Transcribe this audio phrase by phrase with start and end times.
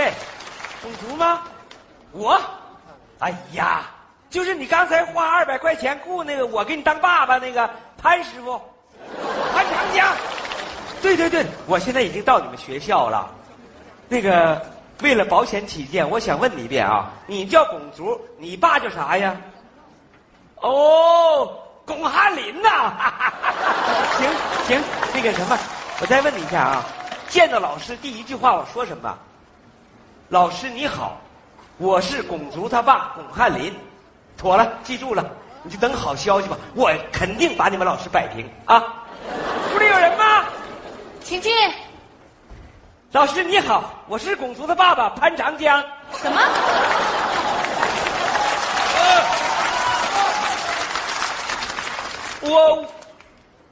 [0.00, 0.10] 喂，
[0.80, 1.42] 拱足吗？
[2.12, 2.40] 我，
[3.18, 3.82] 哎呀，
[4.30, 7.68] 就是你刚才花二百块钱雇那个我给你当爸爸那个
[8.00, 8.58] 潘师傅，
[9.52, 10.08] 潘长江。
[11.02, 13.28] 对对对，我现在已经到你们学校了。
[14.08, 14.58] 那个，
[15.02, 19.36] 为了保险起见，我想问你一遍啊，你叫拱足，你爸叫啥呀？
[20.62, 22.94] 哦，巩汉林呐。
[24.16, 24.30] 行
[24.66, 24.82] 行，
[25.12, 25.58] 那个什么，
[26.00, 26.84] 我再问你一下啊，
[27.28, 29.14] 见到老师第一句话我说什么？
[30.30, 31.20] 老师你好，
[31.76, 33.74] 我是巩足他爸巩汉林。
[34.36, 35.28] 妥了，记住了，
[35.64, 38.80] 你就等好消息吧，我肯定把你们老师摆平啊。
[39.74, 40.44] 屋里有人吗？
[41.20, 41.52] 请进。
[43.10, 45.82] 老师你好，我是巩足的爸爸潘长江。
[46.12, 46.40] 什么？
[52.42, 52.86] 我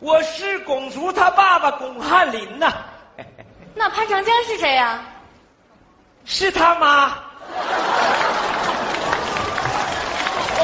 [0.00, 2.72] 我是巩足他爸爸巩汉林呐。
[3.76, 4.98] 那潘长江是谁呀、
[6.26, 7.14] 是他妈。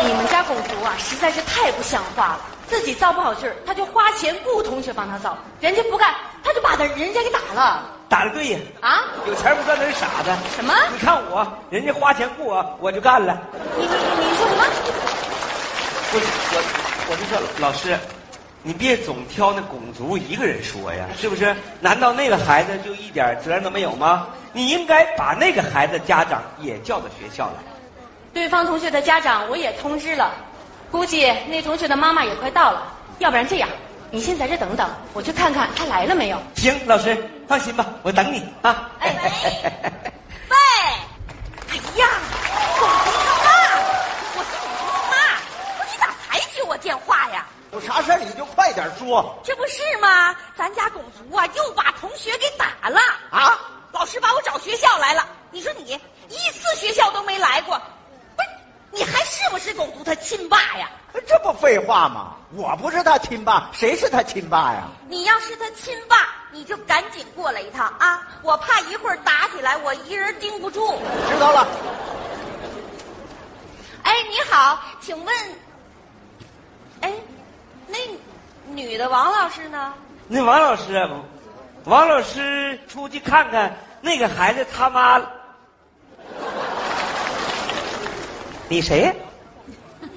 [0.05, 2.41] 你们家拱福啊，实在是太不像话了。
[2.66, 7.83] 自己造不好事儿，他就花钱雇同学帮他造，人家不干，他就把他人家给打了。
[8.08, 9.05] 打的对呀，啊？
[9.27, 10.30] 有钱不赚那是傻子。
[10.56, 13.40] 什么你看我，人家花钱雇我，我就干了。
[13.77, 14.64] 你你你说什么？
[16.14, 16.18] 我
[16.52, 16.56] 我
[17.10, 17.96] 我就说老师，
[18.64, 21.55] 你别总挑那拱足一个人说呀，是不是？
[21.80, 24.28] 难道那个孩子就一点责任都没有吗？
[24.52, 27.55] 你应该把那个孩子家长也叫到学校来。
[28.33, 30.33] 对方同学的家长我也通知了，
[30.92, 32.83] 估计那同学的妈妈也快到了。
[33.18, 33.68] 要不然这样，
[34.10, 36.38] 你先在这等等，我去看看他来了没有。
[36.55, 37.16] 行，老师
[37.48, 38.90] 放心吧，我等你啊。
[39.00, 39.10] 哎
[40.48, 40.56] 喂，
[41.68, 42.06] 哎呀，
[42.78, 43.50] 拱足他妈，
[44.36, 45.16] 我是拱足他妈，
[45.78, 47.44] 不是你咋才接我电话呀？
[47.72, 50.34] 有啥事儿你就快点说这不是吗？
[50.56, 53.00] 咱家拱足啊，又把同学给打了。
[53.30, 53.58] 啊！
[53.92, 55.83] 老师把我找学校来了，你说你
[56.28, 57.77] 一次学校都没来过，
[58.36, 58.48] 不是？
[58.91, 60.89] 你还是不是拱足他亲爸呀？
[61.27, 62.36] 这不废话吗？
[62.55, 64.89] 我不是他亲爸，谁是他亲爸呀？
[65.08, 68.27] 你要是他亲爸，你就赶紧过来一趟啊！
[68.42, 70.98] 我怕一会儿打起来，我一人盯不住。
[71.29, 71.67] 知道了。
[74.05, 75.36] 哎，你好，请问，
[77.02, 77.12] 哎，
[77.86, 77.98] 那
[78.74, 79.94] 女的王老师呢？
[80.28, 81.08] 那王老师，
[81.84, 85.20] 王老师出去看看那个孩子他妈。
[88.68, 89.12] 你谁呀？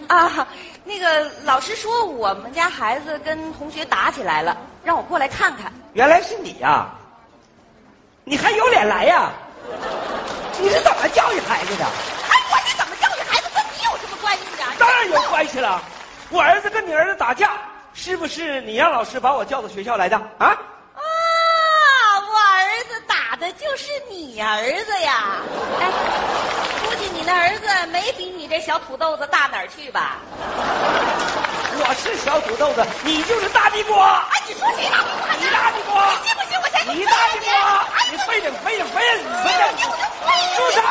[0.08, 0.48] 啊，
[0.86, 5.72] 那个老师说我们家孩子跟同学打起来了，让我过来看看。
[5.94, 6.88] 原来是你呀、
[8.24, 9.32] 你还有脸来呀？
[10.62, 11.84] 你是怎么教育孩子的？
[11.84, 14.72] 哎，我是怎么教育孩子，跟你有什么关系啊？
[14.80, 15.82] 当然有关系了。
[16.30, 17.52] 我儿子跟你儿子打架，
[17.98, 20.46] 是不是你让老师把我叫到学校来的啊？
[20.46, 21.00] 啊，
[22.20, 25.38] 我儿子打的就是你儿子呀！
[25.80, 25.90] 哎，
[26.86, 30.18] 估计你那儿子没比你这小土豆子大哪儿去吧？
[31.78, 34.28] 我是小土豆子，你就是大地瓜。
[34.30, 35.34] 哎，你说谁大地瓜？
[35.40, 39.24] 你大地瓜你信不信我先你大地瓜，你废了废了废了！
[39.24, 39.72] 你废了！
[40.58, 40.82] 住手！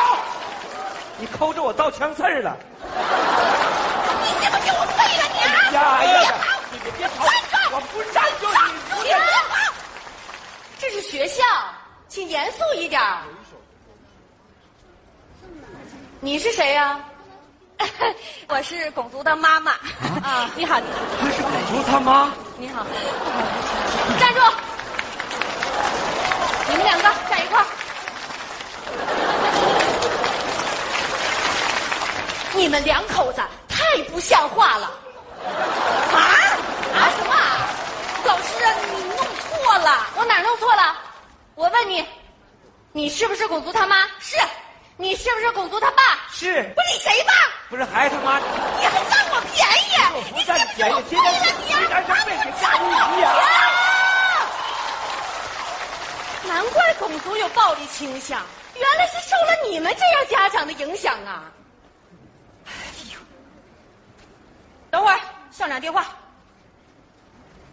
[1.17, 2.57] 你抠着我倒枪刺儿了！
[4.21, 5.47] 你信不信我废了你啊？
[5.69, 6.33] 哎呀哎呀！
[6.85, 7.75] 你别别跑站住！
[7.75, 9.03] 我不站住你！
[9.03, 9.17] 停！
[10.77, 11.43] 这是学校，
[12.07, 13.01] 请严肃一点。
[16.19, 16.99] 你是谁呀、
[18.47, 19.71] 我是巩足的妈妈。
[20.23, 20.85] 啊你好，你
[21.31, 22.31] 是拱足他妈。
[22.57, 22.85] 你好，
[24.19, 24.39] 站住！
[26.69, 27.65] 你们两个站一块儿。
[32.53, 34.91] 你们两口子太不像话了！
[39.65, 40.07] 错了。
[40.15, 40.95] 我哪儿弄错了？
[41.55, 42.07] 我问你，
[42.91, 44.03] 你是不是拱足他妈？
[44.19, 44.37] 是，
[44.95, 46.01] 你是不是拱足他爸？
[46.31, 47.33] 是不是你谁爸？
[47.69, 48.37] 不是孩子他妈？
[48.39, 49.95] 你还占我便宜！
[50.31, 51.81] 不占你便宜，你信不信我
[52.21, 52.43] 废了
[53.17, 53.31] 你啊？
[56.43, 58.39] 难怪拱足有暴力倾向，
[58.75, 61.43] 原来是受了你们这样家长的影响啊！
[62.67, 62.71] 哎
[63.11, 63.19] 呦，
[64.91, 65.19] 等会儿
[65.51, 66.05] 校长电话。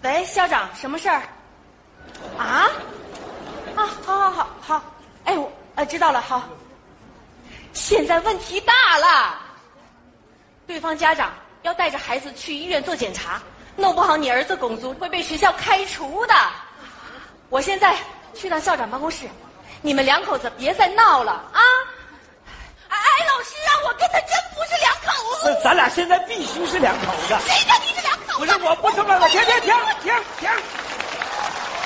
[0.02, 1.22] 喂，校长，什么事儿？
[2.42, 2.68] 啊？
[3.76, 4.82] 啊，好好好好，
[5.24, 6.42] 哎，我呃知道了，好。
[7.72, 9.38] 现在问题大了，
[10.66, 13.40] 对方家长要带着孩子去医院做检查，
[13.76, 16.34] 弄不好你儿子拱足会被学校开除的。
[17.48, 17.96] 我现在
[18.34, 19.26] 去趟校长办公室，
[19.80, 21.60] 你们两口子别再闹了啊！
[22.88, 25.42] 哎哎，老师啊，我跟他真不是两口子。
[25.46, 27.34] 那咱俩现在必须是两口子。
[27.46, 28.46] 谁跟你是两口子？
[28.46, 29.32] 不是，我不是两口子。
[29.32, 30.50] 停停停停停！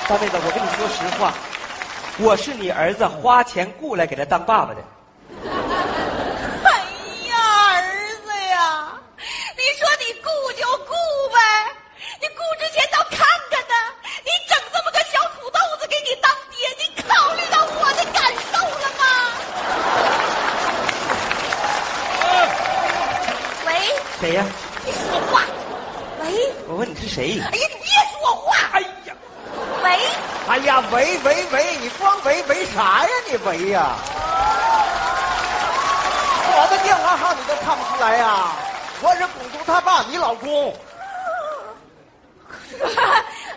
[0.07, 1.33] 大妹子，我跟你说实话，
[2.17, 4.81] 我是你儿子花钱雇来给他当爸爸的。
[6.63, 6.71] 哎
[7.27, 7.35] 呀，
[7.75, 7.83] 儿
[8.23, 8.87] 子呀，
[9.57, 10.95] 你说你雇就雇
[11.27, 11.37] 呗，
[12.21, 13.19] 你雇之前倒看
[13.51, 13.75] 看呢，
[14.23, 19.03] 你整这么个小土豆子给你当爹，你考虑到我的感受了吗？
[23.65, 23.69] 喂，
[24.21, 24.45] 谁呀？
[24.85, 25.43] 你说话。
[26.23, 27.41] 喂，我问你是谁？
[27.41, 28.66] 哎呀，你别说话。
[30.47, 33.09] 哎呀，喂，喂喂喂，你光喂喂啥呀？
[33.29, 33.95] 你喂呀？
[36.59, 38.53] 我的电话号你都看不出来呀？
[39.01, 40.73] 我是公主他爸，你老公。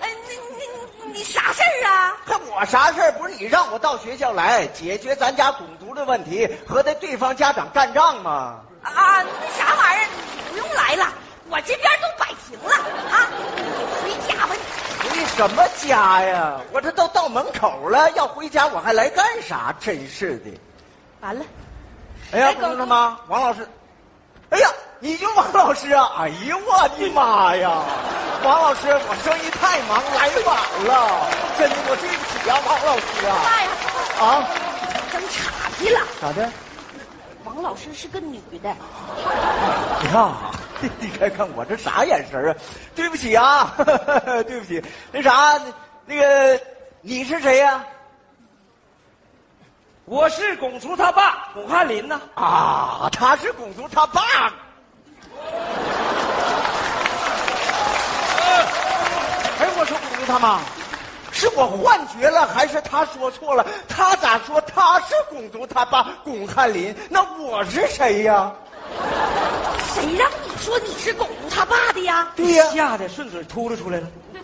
[0.03, 2.17] 哎，你你你啥事儿啊？
[2.27, 3.13] 还我啥事儿？
[3.13, 8.59] 不是你让我到学校来解决咱家巩族的问题，和那对方家长干仗吗？
[8.83, 11.07] 啊，那啥玩意儿，你不用来了，
[11.49, 12.75] 我这边都摆平了
[13.15, 13.30] 啊，
[15.41, 16.61] 什么家呀？
[16.71, 19.75] 我这都到门口了，要回家我还来干啥？
[19.81, 20.51] 真是的！
[21.23, 21.43] 完了，
[22.31, 23.67] 哎呀，哎公主他妈，王老师，
[24.51, 26.13] 哎呀，你就王老师啊！
[26.19, 27.71] 哎呀，我的妈呀！
[28.45, 30.55] 王老师，我生意太忙，来晚
[30.85, 31.27] 了，
[31.57, 33.33] 真的，我对不起啊，王老师啊！
[34.21, 34.45] 啊，
[35.11, 36.01] 整岔劈了。
[36.21, 36.53] 咋的？
[37.45, 38.69] 王老师是个女的，
[40.13, 40.37] 呀，
[40.99, 42.57] 你看看我这啥眼神啊？
[42.95, 43.75] 对不起啊，
[44.47, 44.83] 对不起。
[45.13, 45.61] 那啥，
[46.07, 46.61] 那个
[47.03, 47.85] 你是谁呀、
[50.05, 52.21] 我是巩叔他爸巩汉林呐。
[52.35, 53.09] 啊？
[53.13, 54.23] 他是公主他爸。
[59.61, 60.61] 哎，我说公主他妈，
[61.33, 63.65] 是我幻觉了，还是他说错了？
[63.89, 66.97] 他咋说他是公主他爸巩汉林？
[67.09, 68.53] 那我是谁呀？
[69.95, 72.29] 谁让你说你是狗族他爸的呀？
[72.37, 74.07] 对呀、吓得顺嘴秃噜出来了。
[74.33, 74.39] 你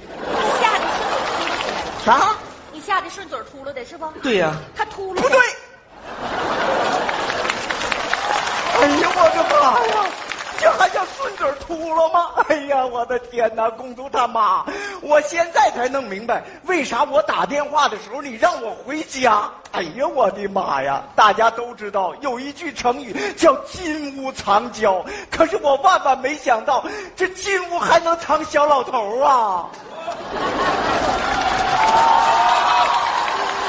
[0.61, 2.35] 吓得顺嘴秃噜的，啥？
[2.73, 4.07] 你吓得顺嘴秃噜的是不？
[4.23, 5.39] 对呀、他秃噜的不对。
[8.79, 9.95] 哎呀，我的妈呀！
[10.59, 12.31] 这还叫顺嘴秃噜吗？
[12.49, 14.65] 哎呀，我的天哪，公主他妈！
[15.03, 19.51] 我现在才弄明白，为啥我打电话的时候你让我回家。
[19.73, 21.03] 哎呀，我的妈呀！
[21.15, 26.83] 大家都知道有一句成语叫“金屋藏娇”，可是我万万没想到，
[27.15, 29.67] 这金屋还能藏小老头啊！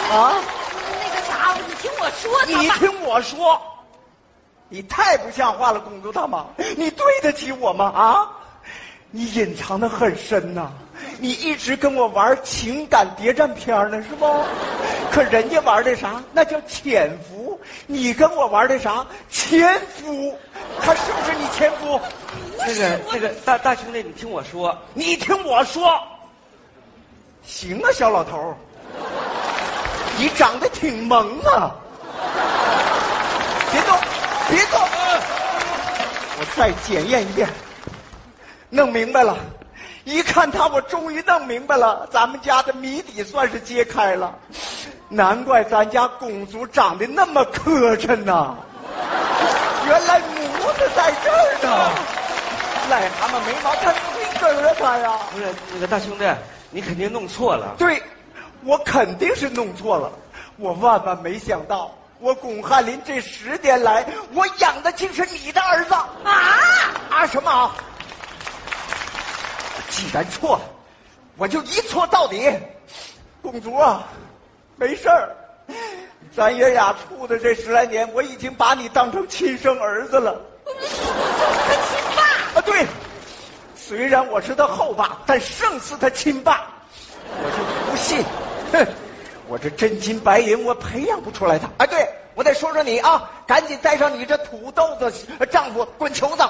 [0.10, 0.34] 啊！
[1.04, 3.62] 那个啥，你听我说，你听我说，
[4.70, 7.86] 你太不像话了，公主大妈，你对得起我吗？
[7.86, 8.30] 啊，
[9.12, 10.72] 你隐藏的很深呐、
[11.20, 14.26] 你一直跟我玩情感谍战片呢，是不？
[15.10, 16.22] 可人家玩的啥？
[16.34, 19.06] 那叫潜伏，你跟我玩的啥？
[19.30, 20.38] 潜伏，
[20.82, 22.00] 他是不是你前夫？
[22.60, 25.98] 那个那个大大兄弟，你听我说，你听我说，
[27.42, 28.56] 行啊，小老头儿，
[30.18, 31.74] 你长得挺萌啊！
[34.50, 34.80] 别动，
[36.40, 37.48] 我再检验一遍，
[38.70, 39.38] 弄明白了。
[40.06, 44.34] 一看他，我终于弄明白了，咱们家的谜底算是揭开了。
[45.10, 48.56] 难怪咱家公主长得那么磕碜呐、
[49.86, 51.92] 原来模子在这儿呢。
[52.90, 55.20] 癞蛤蟆没毛，它碎根儿啊，他呀！
[55.34, 56.26] 不是那个大兄弟，
[56.70, 57.76] 你肯定弄错了。
[57.78, 58.02] 对，
[58.64, 60.10] 我肯定是弄错了。
[60.56, 66.10] 我万万没想到，我巩汉林这十年来，我养的竟是你的儿子啊
[67.12, 67.28] 啊！
[67.28, 67.76] 什么啊？
[69.90, 70.62] 既然错了，
[71.38, 72.52] 我就一错到底。
[73.42, 74.04] 公主啊，
[74.76, 75.30] 没事儿，
[76.36, 80.42] 咱爷俩处的这十来年，我已经把你当成亲生儿子了。
[80.66, 82.60] 他亲爸。
[82.60, 82.86] 啊，对，
[83.76, 86.68] 虽然我是他后爸，但胜似他亲爸。
[87.30, 88.26] 我就不信，
[88.72, 88.88] 哼，
[89.48, 91.68] 我这真金白银我培养不出来他。
[91.78, 95.12] 哎，对，我得说说你啊，赶紧带上你这土豆子
[95.50, 96.44] 丈夫滚球子，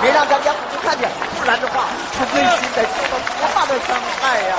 [0.00, 1.86] 别让咱家父母看见，不然的话，
[2.16, 4.56] 他内心得受到多大的伤害呀、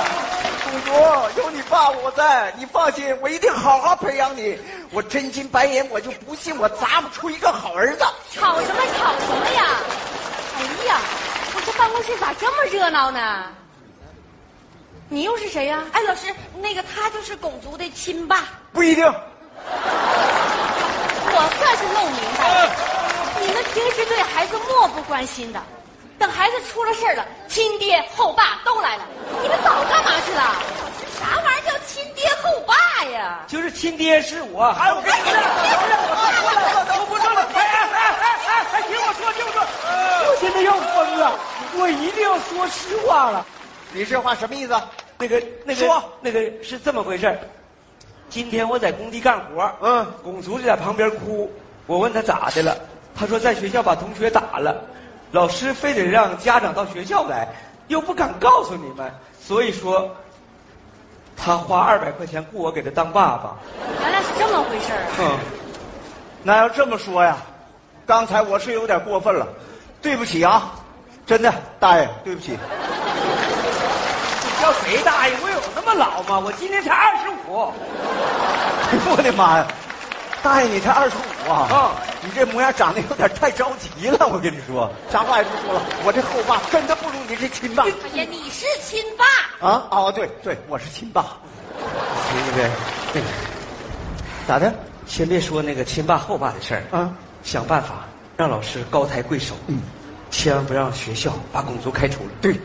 [0.64, 4.58] 公主，有你爸我在，你放心，我一定好好培养你。
[4.90, 8.04] 我真金白银，我就不信我砸不出一个好儿子。
[8.32, 9.66] 吵什么吵什么呀？
[10.58, 11.00] 哎呀，
[11.54, 13.44] 我这办公室咋这么热闹呢？
[15.10, 16.26] 你又是谁呀、哎，老师，
[16.60, 18.44] 那个他就是拱族的亲爸。
[18.72, 19.04] 不一定。
[21.30, 22.70] 我算是弄明白了，
[23.40, 25.62] 你们平时对孩子漠不关心的，
[26.18, 29.04] 等孩子出了事儿了，亲爹后爸都来了，
[29.42, 30.42] 你们早干嘛去了？
[31.18, 33.40] 啥玩意儿叫亲爹后爸呀？
[33.48, 34.64] 就是亲爹是我。
[34.64, 35.32] 哎，我跟你说，
[37.00, 38.06] 我不说了，哎哎哎
[38.46, 39.62] 哎哎，听我说，听我说，
[40.28, 41.32] 我现在要疯了，
[41.78, 43.46] 我一定要说实话了。
[43.90, 44.78] 你这话什么意思？
[45.18, 47.38] 那个那个说那个是这么回事儿
[48.28, 51.50] 今天我在工地干活，嗯公主就在旁边哭。
[51.86, 52.76] 我问他咋的了，
[53.16, 54.84] 他说在学校把同学打了，
[55.32, 57.48] 老师非得让家长到学校来，
[57.86, 59.10] 又不敢告诉你们，
[59.40, 60.14] 所以说，
[61.34, 63.56] 他花二百块钱雇我给他当爸爸。
[64.02, 65.10] 原来是这么回事儿啊！
[65.20, 65.38] 嗯，
[66.42, 67.38] 那要这么说呀，
[68.06, 69.48] 刚才我是有点过分了，
[70.02, 70.72] 对不起啊，
[71.24, 72.58] 真的，大爷，对不起。
[74.60, 75.34] 叫谁大爷？
[75.42, 76.38] 我有那么老吗？
[76.38, 77.72] 我今年才二十五。
[78.90, 79.66] 哎 呦我的妈呀，
[80.42, 81.68] 大爷你才二十五啊！
[81.70, 89.86] 啊你这模样长得有点太着急了，我跟你说，啥话也不说了，我这后爸真的不如你这亲爸哎呀，你是亲爸，啊！
[89.90, 91.24] 哦，对对，我是亲爸，
[91.76, 92.68] 那个，
[93.14, 93.26] 那个，
[94.48, 94.74] 咋的？
[95.06, 97.10] 先别说那个亲爸后爸的事儿啊，
[97.42, 98.04] 想办法
[98.36, 99.80] 让老师高抬贵手，嗯，
[100.30, 102.30] 千万不让学校把公族开除了。
[102.42, 102.58] 对，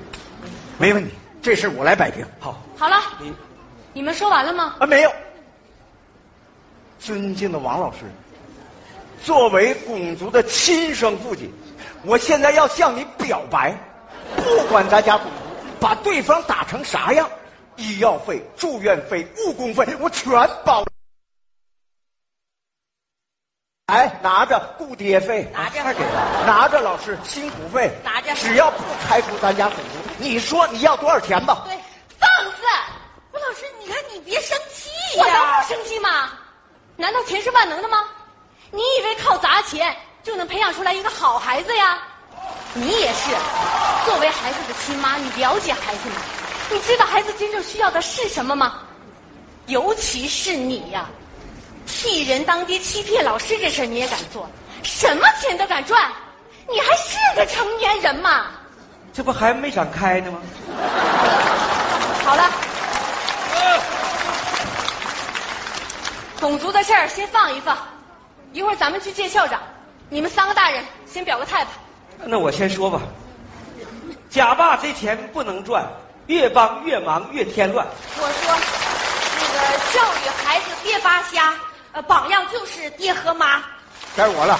[0.77, 1.11] 没问题，
[1.43, 2.25] 这事我来摆平。
[2.39, 3.33] 好，好了，你
[3.91, 4.75] 你们说完了吗？
[4.79, 5.11] 啊，没有。
[6.97, 7.99] 尊敬的王老师，
[9.21, 11.51] 作为巩族的亲生父亲，
[12.05, 13.75] 我现在要向你表白，
[14.37, 15.19] 不管咱家
[15.81, 17.29] 把对方打成啥样，
[17.75, 20.31] 医药费、住院费、误工费，我全
[20.63, 20.85] 包。
[23.87, 26.45] 哎，拿着顾爹费，拿着快给他。
[26.45, 31.63] 拿着老师辛苦费，拿着只要不开除咱家公族，你说你要多少钱吧？
[31.65, 31.77] 对，
[32.17, 32.61] 放肆！
[33.33, 36.29] 我老师，你看你别生气呀我呀、能不生气吗？
[36.95, 38.05] 难道钱是万能的吗？
[38.71, 41.99] 你以为靠砸钱就能培养出来一个好孩子呀？
[42.73, 43.31] 你也是，
[44.05, 46.21] 作为孩子的亲妈，你了解孩子吗？
[46.71, 48.79] 你知道孩子真正需要的是什么吗？
[49.65, 51.09] 尤其是你呀，
[51.93, 54.49] 替人当爹、欺骗老师这事儿你也敢做，
[54.81, 56.11] 什么钱都敢赚，
[56.67, 58.47] 你还是个成年人吗？
[59.13, 60.39] 这不还没长开呢吗？
[62.25, 62.51] 好了，
[66.39, 67.77] 种族的事儿先放一放，
[68.51, 69.61] 一会儿咱们去见校长。
[70.09, 71.71] 你们三个大人先表个态吧。
[72.25, 73.01] 那我先说吧，
[74.29, 75.87] 假爸这钱不能赚，
[76.25, 77.87] 越帮越忙越添乱。
[78.17, 78.57] 我说，
[79.39, 79.59] 那个
[79.93, 81.53] 教育孩子别扒瞎，
[81.93, 83.63] 呃，榜样就是爹和妈。
[84.15, 84.59] 该我了。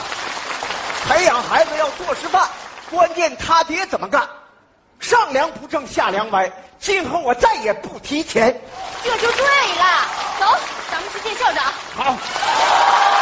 [1.07, 2.47] 培养孩子要做示范，
[2.89, 4.27] 关键他爹怎么干，
[4.99, 6.49] 上梁不正下梁歪。
[6.79, 8.59] 今后我再也不提钱。
[9.03, 10.05] 这就对了。
[10.39, 10.57] 走，
[10.91, 11.63] 咱们去见校长。
[11.95, 13.12] 好。